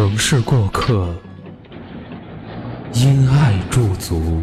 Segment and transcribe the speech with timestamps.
[0.00, 1.14] 城市过客，
[2.94, 4.42] 因爱驻足。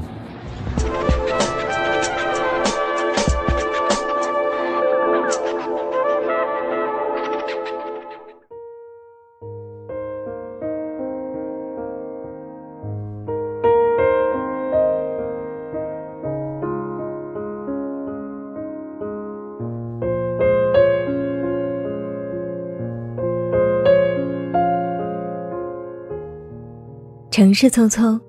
[27.38, 28.20] 城市匆匆，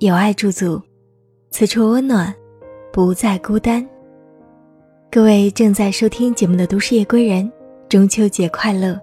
[0.00, 0.82] 有爱驻足，
[1.52, 2.34] 此处温暖，
[2.92, 3.88] 不再孤单。
[5.08, 7.48] 各位正在收听节目的都市夜归人，
[7.88, 9.00] 中秋节快乐！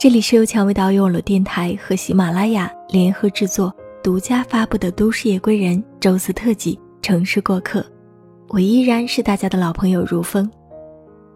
[0.00, 7.78] 这里是由蔷薇岛屿网络电台和喜马拉雅联合制作、独家发布的《都市夜归人》周四特辑《城市过客》，
[8.48, 10.50] 我依然是大家的老朋友如风。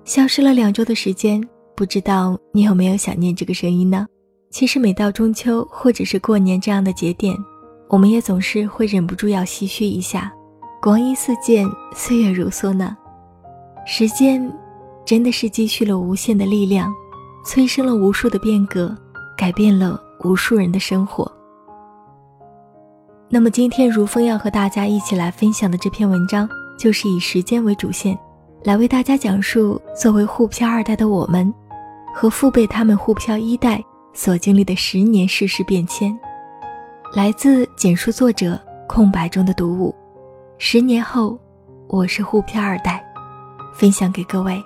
[0.04, 1.40] 消失了两周的时间，
[1.76, 4.04] 不知道你有没有想念这个声音呢？
[4.50, 7.36] 其实每到中秋或者是过年这样的节点，
[7.88, 10.32] 我们也总是会忍不住要唏嘘一下：
[10.80, 12.96] 光阴似箭，岁月如梭呢。
[13.84, 14.50] 时间
[15.04, 16.92] 真的是积蓄了无限的力量，
[17.44, 18.96] 催生了无数的变革，
[19.36, 21.30] 改变了无数人的生活。
[23.28, 28.18] 那么今天如风要和大家一起来分享的这篇文章，就是以时间为主线，
[28.64, 31.52] 来为大家讲述作为沪漂二代的我们，
[32.14, 33.84] 和父辈他们沪漂一代。
[34.16, 36.18] 所经历的十年世事变迁，
[37.12, 39.94] 来自简述作者空白中的读物。
[40.56, 41.38] 十年后，
[41.86, 43.04] 我是沪漂二代，
[43.74, 44.58] 分享给各位。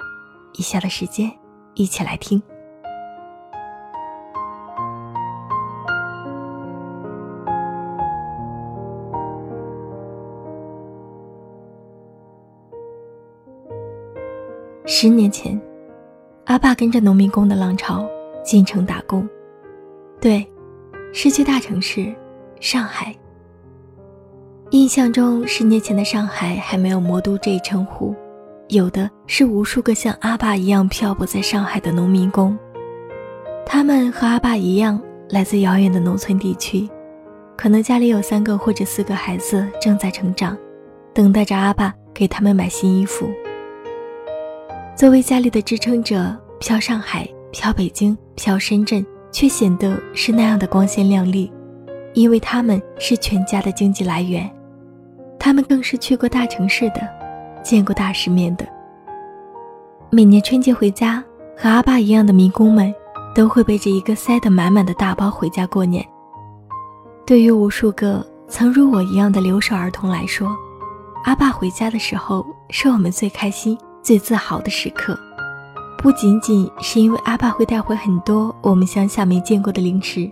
[0.54, 1.28] 以下的时间，
[1.74, 2.40] 一起来听。
[14.86, 15.60] 十年前，
[16.44, 18.08] 阿爸跟着农民工的浪潮
[18.44, 19.28] 进城打工。
[20.20, 20.46] 对，
[21.14, 22.14] 是去大城市，
[22.60, 23.14] 上海。
[24.70, 28.14] 印象中，十年前的上海还没有“魔都”这一称呼，
[28.68, 32.56] 有的是无数个像阿爸一样漂泊在上海的农民工。
[33.64, 35.00] 他们和阿爸一样，
[35.30, 36.88] 来自遥远的农村地区，
[37.56, 40.56] 可能家里有三个或者四个孩子正在成长，
[41.14, 43.26] 等待着阿爸给他们买新衣服。
[44.94, 49.04] 作为家里的支撑者，漂上海，漂北京，漂深圳。
[49.32, 51.52] 却显得是那样的光鲜亮丽，
[52.14, 54.50] 因为他们是全家的经济来源，
[55.38, 57.00] 他们更是去过大城市的，
[57.62, 58.66] 见过大世面的。
[60.10, 61.22] 每年春节回家，
[61.56, 62.92] 和阿爸一样的民工们，
[63.34, 66.04] 都会背着一个塞得满满的大包回家过年。
[67.24, 70.48] 对于无数个曾如我一样的留守儿童来说，
[71.24, 75.16] 阿爸回家的时候，是我们最开心、最自豪的时刻。
[76.02, 80.30] 不仅仅是因为阿爸会带回很多我们乡下没见过的零食，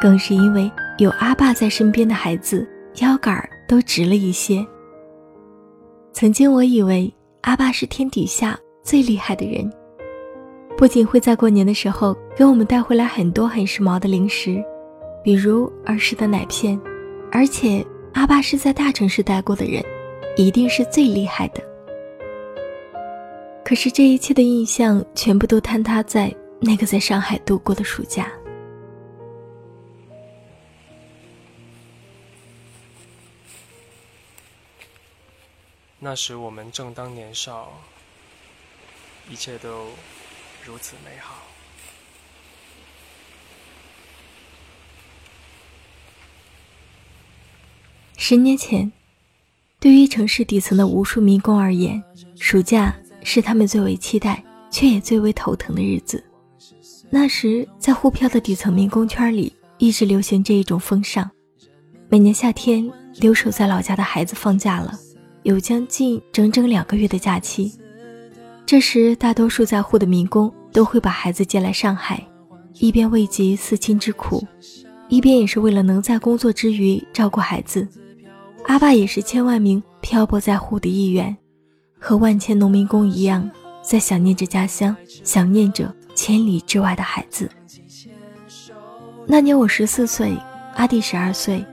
[0.00, 2.66] 更是因为有阿爸在身边的孩子
[3.02, 4.66] 腰杆都直了一些。
[6.14, 7.12] 曾经我以为
[7.42, 9.70] 阿爸是天底下最厉害的人，
[10.78, 14.64] 不仅会在过年的时候给我们带回来很多很时髦的零食，
[15.22, 16.80] 比如儿时的奶片，
[17.30, 19.84] 而且阿爸是在大城市待过的人，
[20.38, 21.62] 一定是最厉害的。
[23.64, 28.30] 可是这一切的印象全部都坍塌在那个在上海度过的暑假。
[35.98, 37.72] 那时我们正当年少，
[39.30, 39.86] 一切都
[40.64, 41.36] 如此美好。
[48.18, 48.92] 十年前，
[49.78, 52.02] 对于城市底层的无数民工而言，
[52.36, 52.94] 暑假。
[53.22, 56.22] 是他们最为期待却也最为头疼的日子。
[57.10, 61.30] 那时，在沪漂的底层民工圈里，一直流行这一种风尚：
[62.08, 64.98] 每年夏天，留守在老家的孩子放假了，
[65.42, 67.78] 有将近整整两个月的假期。
[68.64, 72.26] 这时，大多数在沪的民工都会把孩子接来上海，
[72.74, 74.42] 一边慰藉思亲之苦，
[75.08, 77.86] 一边也是为了能在工作之余照顾孩子。
[78.64, 81.36] 阿爸也是千万名漂泊在沪的一员。
[82.02, 83.48] 和万千农民工一样，
[83.80, 87.48] 在想念着家乡，想念着千里之外的孩子。
[89.24, 90.36] 那年我十四岁，
[90.74, 91.64] 阿弟十二岁，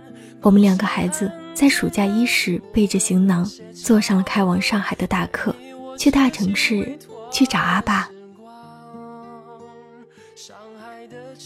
[0.41, 3.43] 我们两个孩子在暑假伊始背着行囊，
[3.73, 5.53] 坐上了开往上海的大客，
[5.97, 6.95] 去大城市
[7.31, 8.07] 去找阿爸。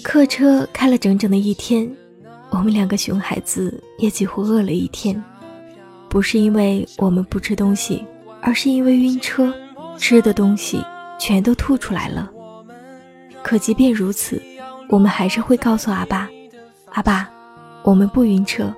[0.03, 1.89] 客车开了整整的一天，
[2.50, 5.24] 我们两个熊孩子也几乎饿了一天，
[6.09, 8.03] 不是因为我们不吃东西，
[8.44, 9.51] 而是因为晕车，
[9.98, 10.84] 吃的东西
[11.18, 12.30] 全都吐出来了。
[13.42, 14.40] 可即便如此。
[14.90, 16.30] 我们还是会告诉阿爸
[16.92, 17.28] ：“阿爸，
[17.84, 18.72] 我们不晕车，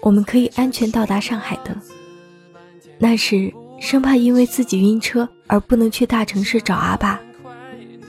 [0.00, 1.76] 我们可以安全到达上海的。”
[2.96, 7.20] 那时生怕因为自己晕车而不能去大城市找阿爸，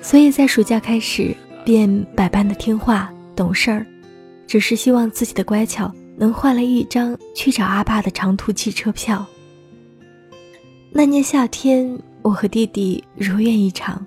[0.01, 1.35] 所以在暑假开始
[1.65, 3.85] 便百般的听话懂事儿，
[4.47, 9.25] 只是希望自己的乖巧能换来一张去找阿爸的长途汽车票。
[10.91, 14.05] 那年夏天，我和弟弟如愿以偿，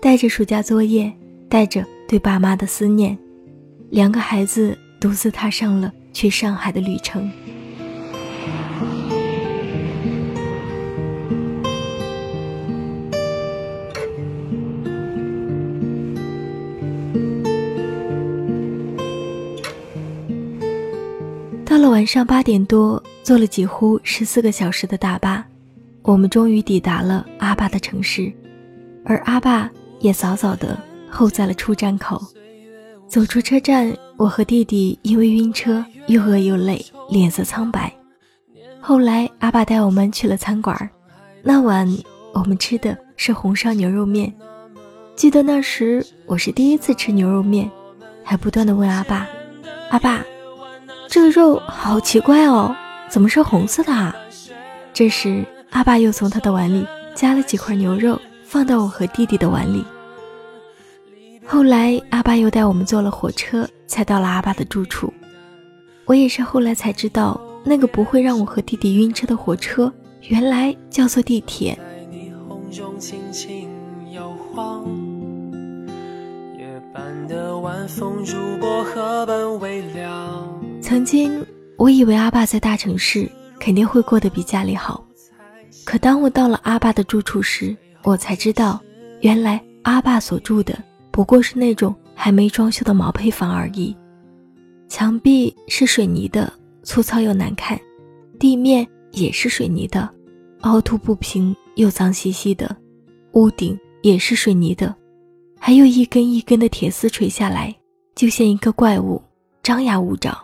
[0.00, 1.12] 带着暑假作业，
[1.48, 1.84] 带着。
[2.06, 3.16] 对爸妈的思念，
[3.88, 7.28] 两个孩子独自踏上了去上海的旅程。
[21.64, 25.44] 到了晚上八点多，坐了几乎十四个小时的大巴，
[26.04, 28.30] 我们终于抵达了阿爸的城市，
[29.06, 29.70] 而阿爸
[30.00, 30.78] 也早早的。
[31.08, 32.20] 候在了出站口，
[33.06, 37.92] 走出车站，我和弟弟因为晕车又饿又累，脸色苍白。
[38.80, 40.76] 后来阿爸带我们去了餐馆，
[41.40, 41.88] 那晚
[42.32, 44.34] 我们吃的是红烧牛肉面。
[45.14, 47.70] 记得那时我是第一次吃牛肉面，
[48.24, 49.28] 还不断的问阿爸
[49.90, 50.22] ：“阿爸，
[51.08, 52.74] 这个肉好奇怪哦，
[53.08, 54.14] 怎么是红色的啊？”
[54.92, 56.86] 这时阿爸又从他的碗里
[57.16, 59.84] 夹了几块牛肉放到我和弟弟的碗里。
[61.44, 65.12] 后来，阿爸又带我们坐了火车，才到了阿爸的住处。
[66.04, 69.92] 我也是后来才知道，那个不会让我和弟弟晕车的火车，
[70.28, 71.76] 原来叫做地铁。
[80.80, 81.44] 曾经，
[81.76, 83.28] 我以为阿爸在大城市
[83.58, 85.04] 肯定会过得比家里好，
[85.84, 88.80] 可当我到了阿爸的住处时，我才知道，
[89.20, 90.76] 原来阿爸所住的。
[91.10, 93.96] 不过是那种还没装修的毛坯房而已，
[94.88, 96.52] 墙壁是水泥的，
[96.82, 97.78] 粗糙又难看；
[98.38, 100.10] 地面也是水泥的，
[100.62, 102.66] 凹凸不平又脏兮兮的；
[103.34, 104.92] 屋顶也是水泥的，
[105.60, 107.72] 还有一根一根的铁丝垂下来，
[108.16, 109.22] 就像一个怪物，
[109.62, 110.36] 张牙舞爪。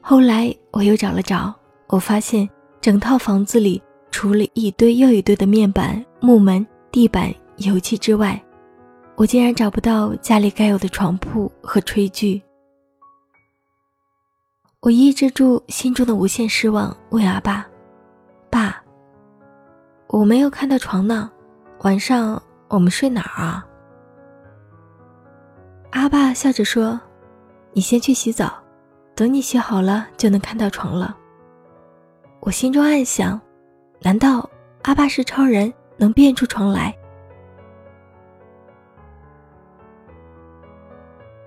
[0.00, 1.54] 后来我又找了找，
[1.88, 2.48] 我发现
[2.80, 3.82] 整套房子里
[4.16, 8.42] 除了一堆又一堆的面板、木门、地板、油漆之外，
[9.14, 12.40] 我竟然找不到家里该有的床铺和炊具，
[14.80, 17.66] 我抑制住心中的无限失望，问阿爸
[18.48, 18.82] ：“爸，
[20.06, 21.30] 我没有看到床呢，
[21.80, 23.66] 晚上我们睡哪儿啊？”
[25.92, 26.98] 阿爸笑着说
[27.74, 28.54] ：“你先去洗澡，
[29.14, 31.14] 等你洗好了就能看到床了。”
[32.40, 33.38] 我心中暗想：
[34.06, 34.48] 难道
[34.82, 36.96] 阿爸是超人，能变出床来？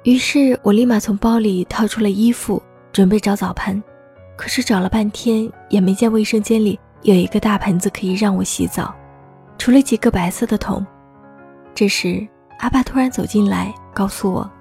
[0.04, 2.62] 于是我立马从包里掏出了衣服，
[2.92, 3.82] 准备找澡盆，
[4.36, 8.94] 可是找了半天也没见卫生间里有一个大盆子可以让我洗澡，
[9.58, 10.86] 除了几个白色的桶。
[11.74, 14.52] 这时阿爸突然走进来，告诉我：“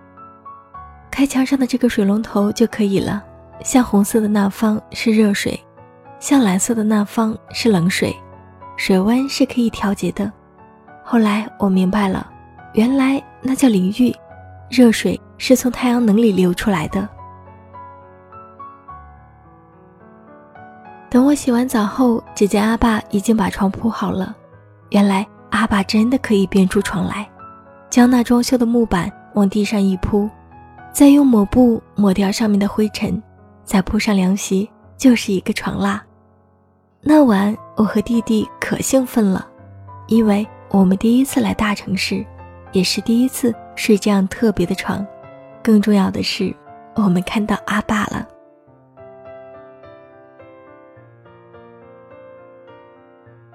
[1.10, 3.24] 开墙上的这个水龙头就可以了，
[3.64, 5.60] 像红色的那方是热水，
[6.18, 8.14] 像蓝色的那方是冷水，
[8.76, 10.30] 水温是可以调节的。”
[11.04, 12.30] 后来我明白了，
[12.74, 14.14] 原来那叫淋浴，
[14.70, 15.18] 热水。
[15.40, 17.08] 是从太阳能里流出来的。
[21.08, 24.34] 等我洗完澡后，只见阿爸已经把床铺好了。
[24.90, 27.24] 原来阿爸真的可以变出床来，
[27.88, 30.28] 将那装修的木板往地上一铺，
[30.92, 33.22] 再用抹布抹掉上面的灰尘，
[33.62, 36.04] 再铺上凉席，就是一个床啦。
[37.10, 39.48] 那晚我和弟弟可兴奋了，
[40.08, 42.22] 因为我们第一次来大城市，
[42.70, 45.06] 也是第一次睡这样特别的床。
[45.62, 46.54] 更重要的是，
[46.96, 48.28] 我们看到阿爸了。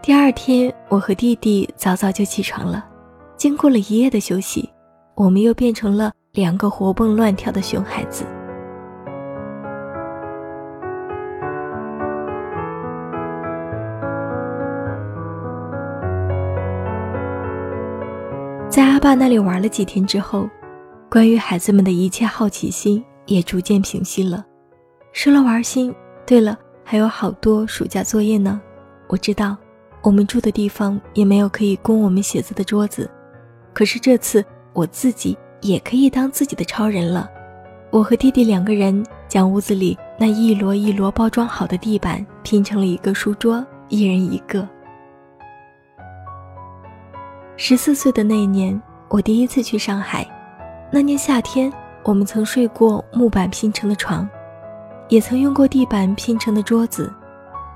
[0.01, 2.83] 第二天，我和弟弟早早就起床了。
[3.37, 4.67] 经过了一夜的休息，
[5.13, 8.25] 我们又变成了两个活蹦乱跳的熊孩子。
[18.73, 20.49] 在阿爸那里玩了几天之后，
[21.07, 24.43] 关于孩子们的一切好奇心也逐渐平息了，
[25.11, 25.93] 收了玩心。
[26.25, 28.59] 对了，还有好多暑假作业呢。
[29.07, 29.55] 我知道，
[30.01, 33.07] 我们住的地方也没有可以供我们写字的桌子，
[33.75, 37.29] 可是这次我自己也可以当自己的超人了。
[37.91, 44.67] 我和弟弟两个人将屋子里那一摞一摞包装好的地板拼成了一个书桌，一人一个。
[47.65, 48.77] 十四岁的那一年，
[49.07, 50.27] 我第一次去上海。
[50.91, 51.71] 那年夏天，
[52.03, 54.29] 我们曾睡过木板拼成的床，
[55.07, 57.09] 也曾用过地板拼成的桌子，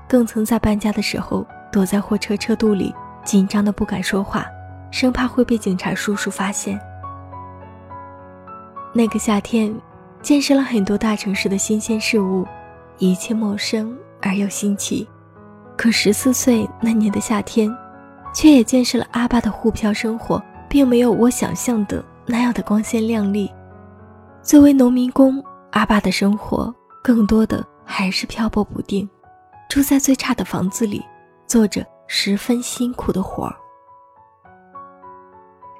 [0.06, 1.42] 更曾在搬家的时候
[1.72, 4.44] 躲在货车车肚里，紧张的不敢说话，
[4.90, 6.78] 生怕会被警察叔叔发现。
[8.92, 9.74] 那个夏天，
[10.20, 12.46] 见识了很多大城市的新鲜事物，
[12.98, 15.08] 一切陌生而又新奇。
[15.78, 17.74] 可十四岁那年的夏天。
[18.38, 23.52] 却也见识了阿爸的沪漂生活，并没有我想象的那样的光鲜亮丽。
[24.44, 25.42] 作为农民工，
[25.72, 29.10] 阿爸的生活更多的还是漂泊不定，
[29.68, 31.04] 住在最差的房子里，
[31.48, 33.56] 做着十分辛苦的活儿。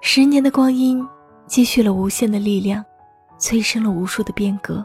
[0.00, 1.06] 十年的光阴，
[1.46, 2.84] 积蓄了无限的力量，
[3.38, 4.84] 催生了无数的变革，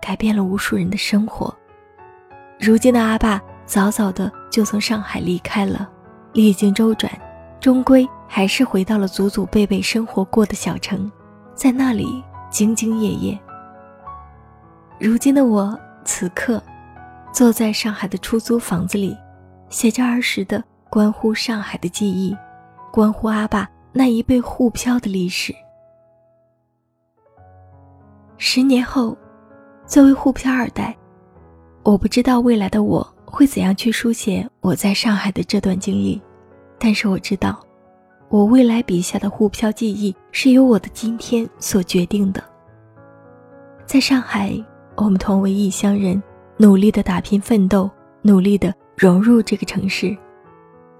[0.00, 1.54] 改变了无数人的生活。
[2.58, 5.86] 如今的阿爸，早早的就从上海离开了。
[6.32, 7.10] 历经周转，
[7.60, 11.10] 终归还是回到了祖祖辈辈生活过的小城，
[11.54, 13.38] 在那里兢兢业业。
[14.98, 16.62] 如今的我，此刻
[17.32, 19.16] 坐在上海的出租房子里，
[19.70, 22.36] 写着儿时的关乎上海的记忆，
[22.92, 25.52] 关乎阿爸那一辈沪漂的历史。
[28.36, 29.16] 十年后，
[29.84, 30.96] 作为沪漂二代，
[31.82, 33.14] 我不知道未来的我。
[33.30, 36.20] 会怎样去书写我在上海的这段经历？
[36.78, 37.64] 但是我知道，
[38.28, 42.42] 我未来笔下的沪漂记忆是由我的今天所决定的。
[43.86, 44.52] 在上海，
[44.96, 46.22] 我们同为异乡人，
[46.56, 47.90] 努力的打拼奋斗，
[48.22, 50.16] 努力的融入这个城市，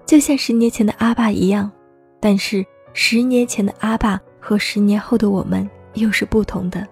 [0.05, 1.71] 就像十年前的阿爸一样。
[2.19, 6.87] 但是十年前的阿爸和十年后的我们又是不同的。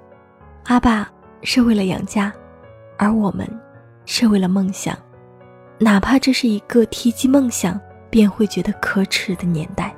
[0.66, 1.10] 阿爸
[1.44, 2.34] 是为了养家，
[2.98, 3.48] 而我们
[4.06, 4.98] 是为了梦想。
[5.82, 9.96] 哪怕这是一个提及梦想便会觉得可耻的年代。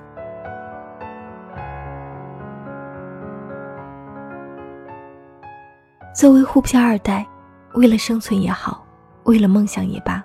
[6.14, 7.26] 作为沪漂二代，
[7.74, 8.86] 为了生存也好，
[9.24, 10.24] 为了梦想也罢，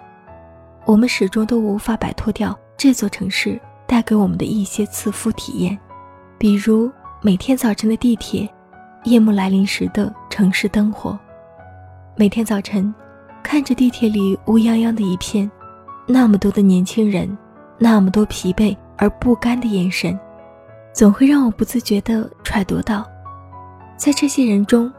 [0.85, 5.79] 我们始终都无法摆脱掉这座城市带给我们的一些赐福体验，
[6.37, 8.47] 比如每天早晨的地铁，
[9.05, 11.19] 夜幕来临时的城市灯火，
[12.15, 12.95] 每天早晨。
[13.47, 15.49] 看着地铁里乌泱泱的一片，
[16.05, 17.39] 那么多的年轻人，
[17.79, 20.19] 那么多疲惫而不甘的眼神，
[20.93, 23.07] 总会让我不自觉地揣度到，
[23.97, 24.93] 在这些人中，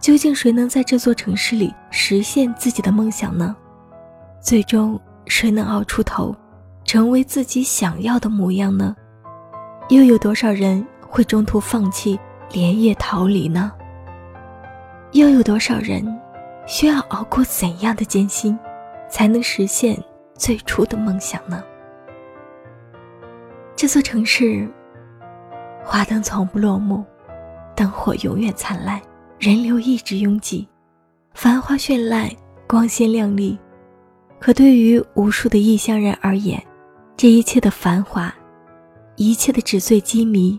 [0.00, 3.54] 究竟谁能在这座城市里实现自己的梦想呢？
[4.40, 6.34] 最终谁能熬出头，
[6.84, 8.96] 成为自己想要的模样呢？
[9.90, 12.18] 又有多少人会中途放弃，
[12.50, 13.70] 连夜逃离呢？
[15.12, 16.04] 又有多少人？
[16.66, 18.58] 需要熬过怎样的艰辛，
[19.08, 19.96] 才能实现
[20.34, 21.62] 最初的梦想呢？
[23.76, 24.68] 这座城市，
[25.84, 27.04] 花灯从不落幕，
[27.74, 29.00] 灯火永远灿烂，
[29.38, 30.66] 人流一直拥挤，
[31.34, 32.28] 繁华绚烂，
[32.66, 33.58] 光鲜亮丽。
[34.40, 36.62] 可对于无数的异乡人而言，
[37.16, 38.34] 这一切的繁华，
[39.14, 40.58] 一切的纸醉金迷，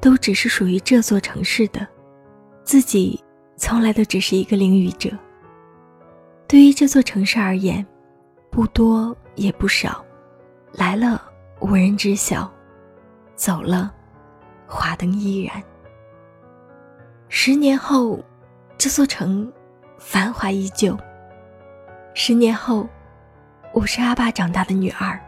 [0.00, 1.86] 都只是属于这座城市的，
[2.62, 3.18] 自己。
[3.58, 5.10] 从来都只是一个淋雨者。
[6.46, 7.84] 对于这座城市而言，
[8.50, 10.02] 不多也不少，
[10.72, 11.20] 来了
[11.60, 12.50] 无人知晓，
[13.34, 13.92] 走了，
[14.66, 15.60] 华灯依然。
[17.28, 18.24] 十年后，
[18.78, 19.52] 这座城
[19.98, 20.96] 繁华依旧。
[22.14, 22.88] 十年后，
[23.72, 25.20] 我是阿爸长大的女儿，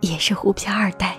[0.00, 1.16] 也是沪漂二代。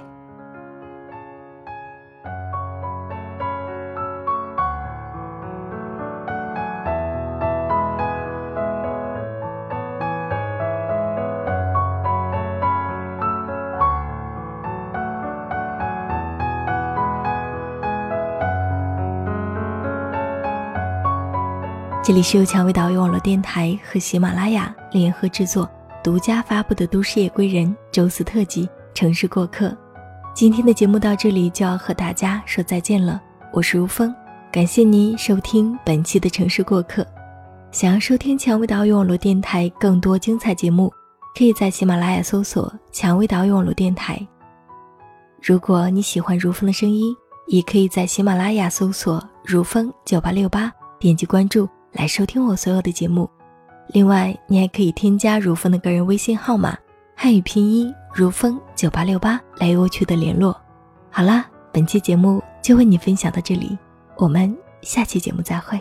[22.09, 25.69] 这里是由蔷薇岛屿网络电台和喜马拉雅联合制作、
[26.03, 29.67] 独家发布的《都市夜归人》周四特辑《城市过客》。
[30.33, 33.21] 今天的节目到这里就要和大家说再见了，
[33.53, 34.11] 我是如风，
[34.51, 37.03] 感谢您收听本期的《城市过客》。
[37.71, 40.91] 想要收听蔷薇岛屿网络电台更多精彩节目，
[41.37, 44.19] 可以在喜马拉雅搜索“蔷薇岛屿网络电台”。
[45.43, 53.29] 如果你喜欢如风的声音，也可以在喜马拉雅搜索“如风九八六八”，点击关注来收听我所有的节目。
[53.87, 56.77] 另外，你还可以添加如风的个人微信号码，
[57.15, 60.55] 汉语拼音如风九八六八，来与我取得联络。
[61.09, 63.77] 好啦，本期节目就为你分享到这里，
[64.15, 65.79] 我们下期节目再会。